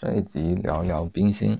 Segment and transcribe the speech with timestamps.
[0.00, 1.58] 这一集聊聊冰心。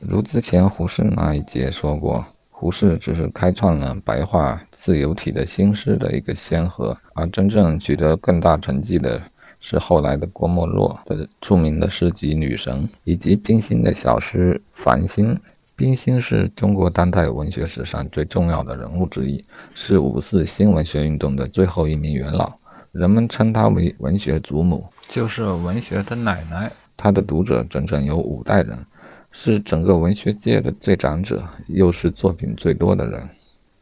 [0.00, 9.20] 如之前胡适那一节说过，胡适只是开创了白话自由体的新诗的一个先河，而真正取得更大成绩的
[9.60, 15.34] 是后来的郭沫若的著名的诗集《女神》，以及冰心的小诗《繁星》。
[15.76, 19.44] 冰心是中国当代文学史上最重要的人物之一，
[19.74, 22.50] 是五四新文学运动的最后一名元老，
[22.92, 26.72] 人们称她为文学祖母，就是文学的奶奶。
[27.02, 28.86] 他的读者整整有五代人，
[29.32, 33.28] 是整个文学界的最长者，又是作品最多的人。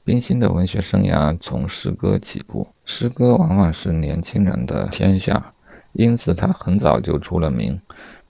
[0.02, 5.52] 冰心的文学生涯从诗歌起步，诗歌往往是年轻人的天下，
[5.92, 7.78] 因此他很早就出了名。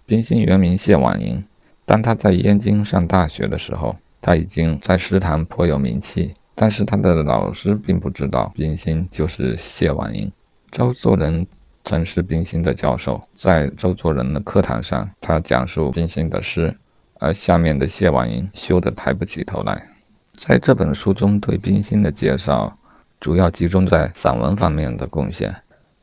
[0.04, 1.40] 冰心原名谢婉莹，
[1.86, 10.32] 当他在燕京上大学的时候，他已经在诗坛颇有名气，但是他的老师并不知道冰心就是谢婉莹。
[10.72, 11.46] 周作人。
[11.84, 16.74] 曾是冰心的教授，在周作人的课堂上，他讲述冰心的诗，
[17.18, 19.88] 而下面的谢婉莹羞得抬不起头来。
[20.37, 22.72] 在这本书中，对冰心的介绍
[23.18, 25.54] 主要集中在散文方面的贡献。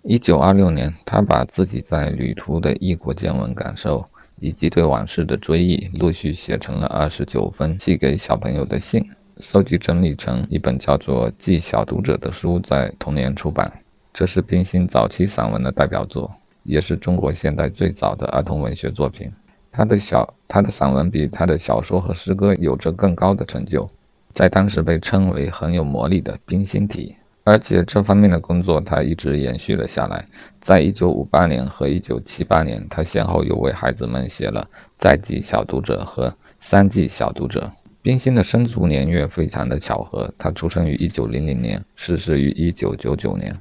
[0.03, 4.05] 一九二六年，他把自己在旅途的异国见闻感受，
[4.39, 9.03] 以及对往事的追忆，陆续写成了二十九封寄给小朋友的信，
[9.39, 13.71] 收集整理成一本叫做《寄小读者》的书，在同年出版。
[14.17, 16.27] 这是冰心早期散文的代表作，
[16.63, 19.31] 也是中国现代最早的儿童文学作品。
[19.71, 23.87] 他的小他的散文比他的小说和诗歌有着更高的成就，
[24.33, 27.15] 在当时被称为很有魔力的冰心体。
[27.43, 30.25] 而且这方面的工作他一直延续了下来。
[30.59, 34.59] 在一九五八年和一九七八年，他先后又为孩子们写了
[34.97, 36.27] 《在记小读者》和
[36.59, 37.71] 《三季小读者》。
[38.01, 43.55] 冰心的生卒年月非常的巧合，他出生于一九零零年，逝世于一九九九年。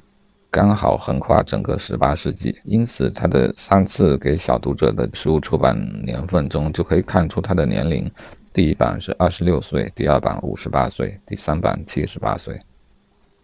[0.57, 8.09] 刚好横跨整个十八世纪，因此他的三次给小读者的书出版年份中就可以看出他的年龄：
[8.51, 12.59] 第一版是二十六岁，第二版五十八岁，第三版七十八岁。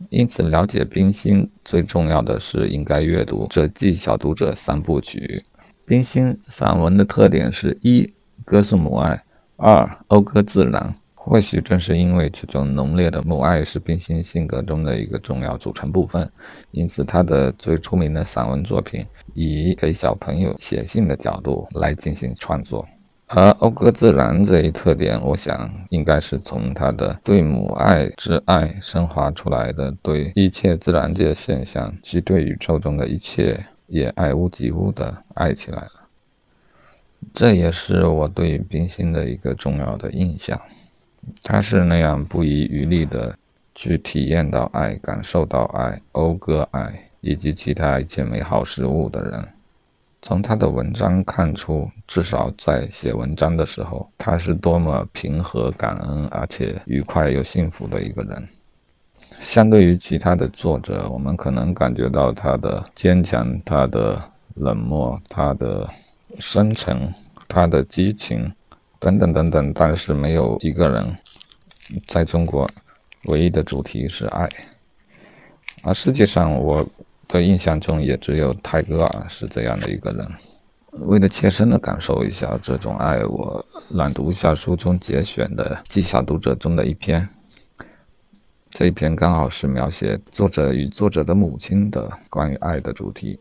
[0.09, 5.45] 因此，了解冰心最重要的是应该阅读这《季小读者》三部曲。
[5.85, 8.11] 冰心散文的特点是：一、
[8.43, 9.15] 歌颂母爱；
[9.57, 10.95] 二、讴歌自然。
[11.25, 16.29] 或许正是因为这种浓烈的母爱是冰心性格中的一个重要组成部分，
[16.71, 22.85] 因此他的最出名的散文作品以给小朋友写信的角度来进行创作。
[23.27, 33.57] 而讴歌自然这一特点，我想应该是从他的对母爱之爱升华出来的，对一切自然界现象及对宇宙中的一切
[33.87, 36.09] 也爱屋及乌的爱起来了。
[37.33, 40.59] 这也是我对冰心的一个重要的印象。
[41.41, 43.35] 他是那样不遗余力的
[43.75, 49.47] 去体验到爱、感受到爱、讴歌爱以及其他一切美好事物的人。
[50.21, 58.47] 从他的文章看出，至少在写文章的时候，他是多么平和、感恩，而且愉快又幸福的一个人。
[59.41, 64.21] 相对于其他的作者，我们可能感觉到他的坚强、他的
[64.55, 65.89] 冷漠、他的
[66.37, 67.13] 深沉、
[67.47, 68.49] 他的激情。
[69.03, 71.13] 等等等等，但是没有一个人
[72.07, 72.65] 在中国
[73.25, 74.49] 唯一的主题是爱，
[75.83, 76.87] 而世界上我
[77.27, 80.25] 的印象中也只有泰戈尔是这样的一个人。
[81.05, 87.27] 为了切身的感受一下这种爱，我朗读一下书中节选的《记小读者》中的一篇。
[88.71, 93.37] 这一篇刚好是描写作者与作者的母亲的关于爱的主题。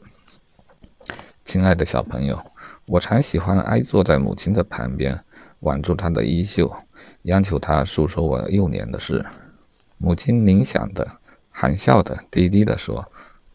[1.45, 2.37] 亲爱的小朋友，
[2.87, 5.23] 我常喜欢挨坐在母亲的旁边。
[5.63, 6.73] 挽住他的衣袖，
[7.23, 9.25] 央求他诉说我幼年的事。
[9.97, 11.07] 母亲冥想的、
[11.51, 13.05] 含笑的、低低的说：“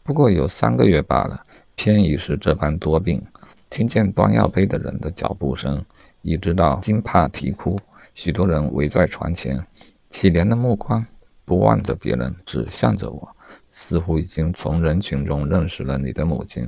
[0.02, 3.22] 不过有三个月罢了，偏已是这般多病。
[3.68, 5.84] 听见端药杯的人的脚步声，
[6.22, 7.78] 已知道惊怕啼哭。
[8.14, 9.62] 许多人围在床前，
[10.08, 11.04] 乞怜的目光
[11.44, 13.36] 不望着别人，只向着我，
[13.70, 16.66] 似乎已经从人群中认识了你的母亲。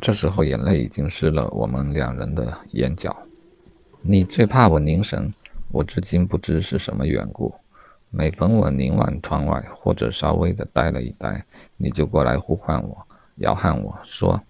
[0.00, 3.14] 这时候，眼泪已经湿了我们两人的眼角。”
[4.08, 5.34] 你最怕我凝神，
[5.72, 7.52] 我至今不知是什么缘故。
[8.10, 11.44] 每逢我凝望窗外，或者稍微的呆了一呆，
[11.76, 12.96] 你就过来呼唤我，
[13.38, 14.40] 摇撼我说：“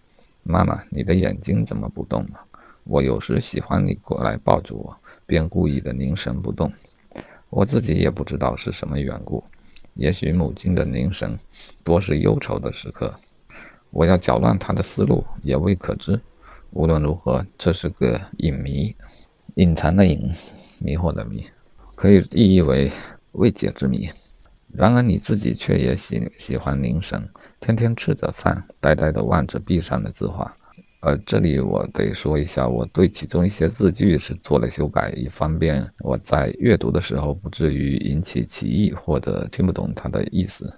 [0.45, 2.41] 妈妈，你的眼睛怎么不动了？”
[2.85, 4.95] 我有时喜欢你过来抱住我，
[5.25, 6.71] 便故意的凝神不动。
[7.49, 9.43] 我自己也不知道是什么缘故。
[9.95, 11.39] 也许母亲的凝神
[11.83, 13.19] 多是忧愁的时刻，
[13.89, 16.21] 我要搅乱她的思路也未可知。
[16.73, 18.95] 无论如何，这是个隐谜。
[19.57, 20.31] 隐藏的隐，
[20.81, 21.47] 迷惑的迷，
[21.95, 22.93] 可以意译为
[23.33, 24.07] 未解之谜。
[24.75, 27.27] 然而你自己却也喜喜欢凝神，
[27.59, 30.55] 天天吃着饭，呆呆地望着壁上的字画，
[31.01, 40.71] 呃，这里我得说一下，我对其中一些字句是做了修改，以方便我在阅读的时候不至于引起歧义或者听不懂它的意思，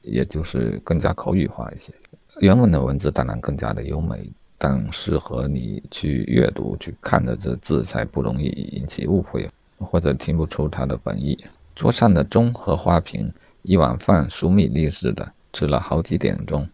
[0.00, 1.92] 也就是更加口语化一些。
[2.40, 4.32] 原文的文字当然更加的优美，
[4.64, 11.36] 但适合你去阅读、去看的这字才不容易引起误会或者听不出它的本意。
[11.74, 13.28] 桌上的钟和花瓶，
[13.62, 16.64] 一碗饭数米粒似的，吃了好几点钟。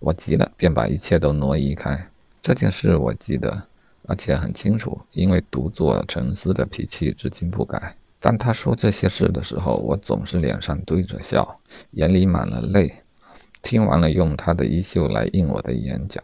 [0.00, 2.08] 我急了，便把一切都挪移开。
[2.40, 3.62] 这件事我记得，
[4.06, 7.94] 而且很清楚，因为独坐沉思的脾气至今不改。
[8.20, 11.60] 当他说这些事的时候，我总是脸上堆着笑，
[11.90, 12.94] 眼里满了泪。
[13.60, 16.22] 听完了，用他的衣袖来印我的眼角，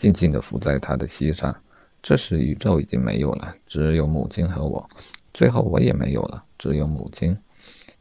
[0.00, 1.54] 静静地伏在他的膝上。
[2.02, 4.88] 这时，宇宙已经没有了，只有母亲和我。
[5.34, 7.36] 最后，我也没有了，只有母亲，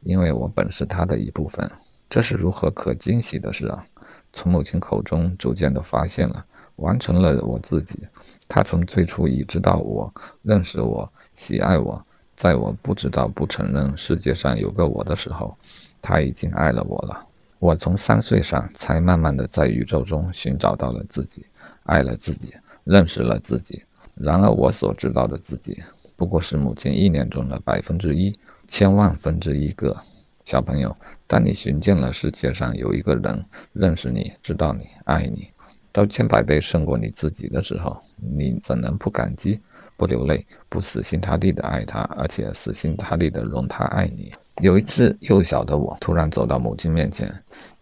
[0.04, 1.70] 因为我本是他的一部分。
[2.10, 3.86] 这是如何可惊喜的事啊！
[4.32, 6.46] 从母亲口中逐渐地发现了。
[6.78, 8.00] 完成了我自己。
[8.48, 10.10] 他从最初已知道我，
[10.42, 12.02] 认识我，喜爱我。
[12.38, 15.54] 在我不知道、不承认世界上有个我的时候，
[16.02, 17.28] 他已经爱了我了。
[17.60, 21.46] 我从三岁上才慢慢的在宇宙中寻找到了自己，
[21.90, 22.54] 爱了自己，
[22.84, 23.82] 认识了自己。
[24.14, 25.82] 然而我所知道的自己，
[26.16, 28.38] 不过是母亲意念中的百分之一、
[28.68, 29.98] 千万分之一个。
[30.46, 30.96] 小朋友，
[31.28, 35.48] 当你寻见了世界上有一个人认识你、知道你、爱你。
[35.92, 39.60] 到千百倍胜过你自己的时候，你怎能不感激、
[39.98, 44.32] 不流泪、不死心塌地的爱他，而且死心塌地的容他爱你？
[44.62, 47.34] 有一次，幼小的我突然走到母亲面前，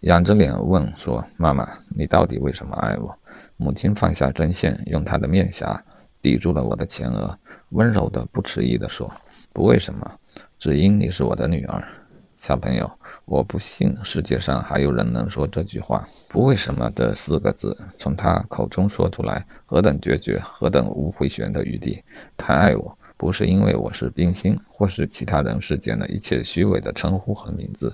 [0.01, 3.13] 仰着脸问说：“妈妈，你到底为什么爱我？”
[3.57, 5.83] 母亲放下针线，用她的面颊
[6.21, 7.38] 抵住了我的前额，
[7.69, 9.12] 温柔的、不迟疑地说
[9.51, 10.19] ：“不为什么，
[10.57, 11.83] 只因你是我的女儿。”
[12.38, 12.89] 小朋友。
[13.25, 16.07] 我不信世界上还有人能说这句话。
[16.30, 22.01] 不为什么的四个字从他口中说出来，何等决绝，何等无回旋的余地。
[22.38, 27.94] 他爱我，不是因为我是冰心，或是其他人世间的一切虚伪的称呼和名字。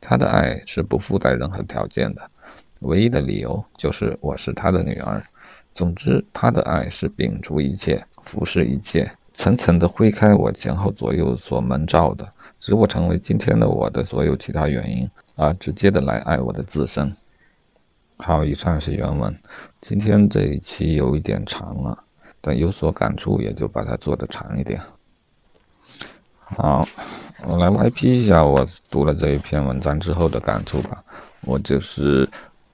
[0.00, 2.30] 他的爱是不附带任何条件的，
[2.80, 5.22] 唯一的理由就是我是他的女儿。
[5.74, 12.28] 总之，他的爱是摒除一切，俯视一切，层层的挥开我前后左右所蒙罩的。
[12.60, 17.14] 使我成为今天的我的所有其他原因，而直接的来爱我的自身。
[18.16, 19.32] 好，以上是原文。
[19.80, 22.02] 今天这一期有一点长了，
[22.40, 24.80] 但有所感触，也就把它做的长一点。
[26.40, 26.84] 好，
[27.46, 31.00] 我来歪批一下我读了这一篇文章之后的感触吧。
[31.42, 32.28] 我就是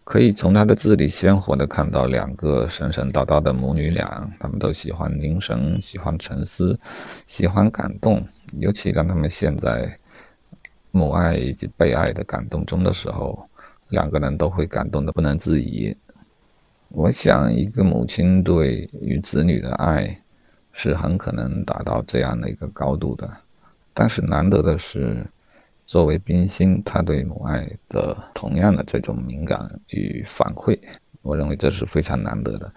[0.04, 6.78] 可以从他的字里鲜活的看到两个神神叨叨的母女俩，他们都喜欢凝神，喜欢沉思，
[7.26, 8.22] 喜欢感动。
[8.58, 9.96] 尤其当他们陷在
[10.90, 13.48] 母爱以及被爱的感动中的时候，
[13.88, 15.96] 两个人都会感动的不能自已。
[16.90, 20.20] 我想，一个母亲对于子女的爱
[20.72, 23.28] 是很可能达到这样的一个高度的。
[23.94, 25.24] 但是难得的是，
[25.94, 29.60] 作为冰心，他对母爱的同样的这种敏感
[29.90, 30.76] 与反馈，
[31.22, 32.68] 我认为这是非常难得的。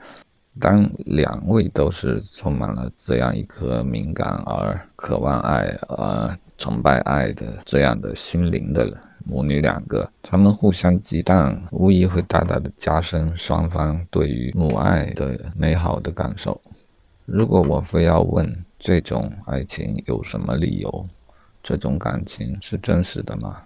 [0.60, 16.62] 当两位都是充满了这样一颗敏感而渴望爱、而崇拜爱的这样的心灵的母女两个，他们互相激荡，无疑会大大的加深双方对于母爱的美好的感受。
[17.25, 21.07] 如果我非要问这种爱情有什么理由，
[21.68, 23.62] 这种感情是真实的吗？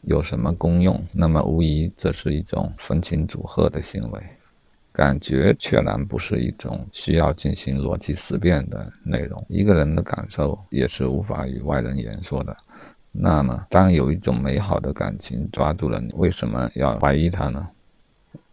[0.00, 0.98] 有什么功用？
[1.12, 4.20] 那么无疑这是一种分情组合的行为。
[4.90, 12.56] 感觉确然不是一种需要进行逻辑思辨的内容，一个人的感受也是无法与外人言说的。
[13.12, 17.68] 那么，当有一种美好的感情抓住了你，为什么要怀疑它呢？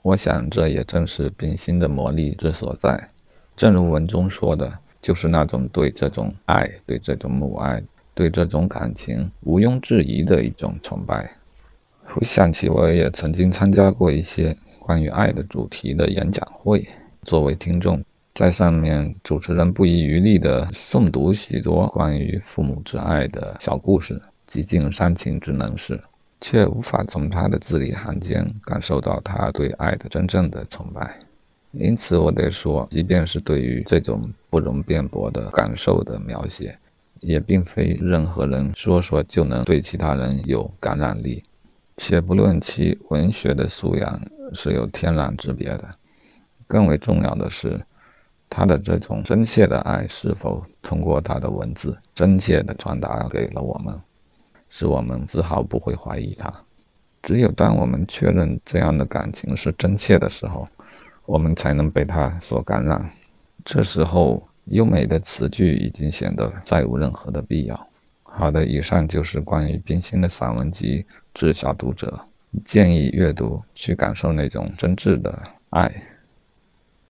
[0.02, 3.08] 我想，这也正是冰心的魔力之所在。
[3.56, 4.70] 正如文中说的，
[5.02, 7.82] 就是那种对这种爱、对这种母爱、
[8.14, 11.38] 对这种感情毋庸置疑的一种崇拜。
[12.04, 14.58] 回想起，我也曾经参加过一些。
[14.84, 16.86] 关于爱的主题的演讲会，
[17.22, 18.04] 作为听众，
[18.34, 26.02] 在上面主持人不遗余力地诵读许多关于父母之爱的小故事，极尽煽情之能事，
[26.42, 31.20] 却无法从他的字里行间感受到他对爱的真正的崇拜。
[31.74, 36.76] 因此，我得说，即便是对于这种不容辩驳的感受的描写，
[37.22, 41.44] 也并非任何人说说就能对其他人有感染力。
[41.98, 44.22] 且不论其文学的素养。
[44.54, 45.90] 是有天壤之别的。
[46.68, 47.82] 更为重要的是，
[48.50, 53.98] 他的这种真切的爱是否通过他的文字真切地传达给了我们，
[54.70, 56.54] 使我们丝毫不会怀疑他。
[57.24, 60.68] 只有当我们确认这样的感情是真切的时候，
[61.26, 63.10] 我们才能被他所感染。
[63.64, 67.88] 这时候，优美的词句已经显得再无任何的必要。
[68.24, 72.20] 好的，以上就是关于冰心的散文集致小读者，
[72.64, 75.38] 建议阅读，去感受那种真挚的
[75.72, 75.92] 爱。